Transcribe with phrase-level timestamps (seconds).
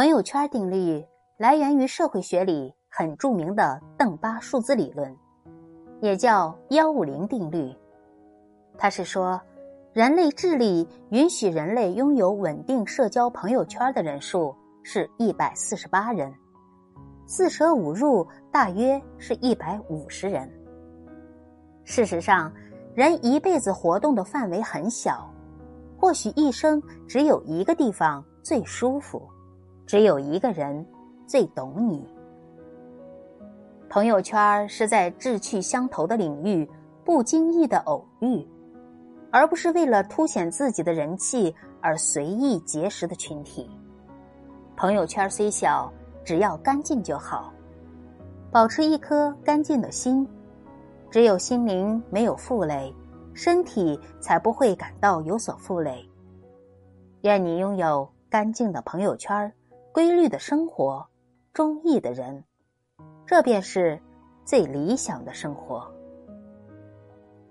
[0.00, 1.04] 朋友圈定律
[1.36, 5.14] 来源于社会学里很著名的邓巴数字理论，
[6.00, 7.70] 也叫幺五零定律。
[8.78, 9.38] 它是说，
[9.92, 16.32] 人类智力允许人类拥有稳定社交朋友圈的人数是一百四十八人，
[17.26, 20.50] 四舍五入大约是一百五十人。
[21.84, 22.50] 事实上，
[22.94, 25.30] 人一辈子活动的范围很小，
[25.98, 29.28] 或许一生只有一个地方最舒服。
[29.90, 30.86] 只有一个人
[31.26, 32.06] 最懂你。
[33.88, 36.70] 朋友圈是在志趣相投的领域
[37.04, 38.46] 不经意的偶遇，
[39.32, 43.68] 而不是为了凸显自己的人气而随意结识的群体。
[44.76, 45.92] 朋友圈虽小，
[46.24, 47.52] 只要干净就好。
[48.52, 50.24] 保持一颗干净的心，
[51.10, 52.94] 只有心灵没有负累，
[53.34, 56.08] 身体才不会感到有所负累。
[57.22, 59.52] 愿你拥有干净的朋友圈。
[60.00, 61.06] 规律的生活，
[61.52, 62.42] 中意的人，
[63.26, 64.00] 这便是
[64.46, 65.92] 最理想的生活。